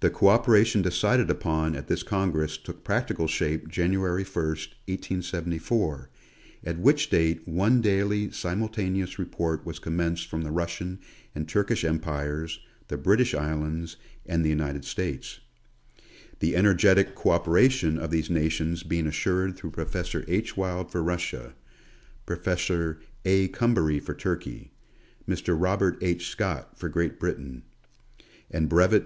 [0.00, 4.56] The co operation de cided upon at this congress took practical shape January 1,
[4.88, 6.06] 18*74,
[6.64, 11.00] at which date one daily simultaneous report was commenced from the Russian
[11.34, 15.40] and Turkish Empires, the British Islands, and the United States:
[16.38, 20.56] the energetic co operation of these nations being assured through Professor H.
[20.56, 21.52] Wild for Russia;
[22.24, 23.48] Professor A.
[23.48, 24.70] Coumbary for Turkey;
[25.28, 25.54] Mr.
[25.60, 26.30] Robert H.
[26.30, 27.64] Scott for Great Britain;
[28.50, 29.00] and Bvt.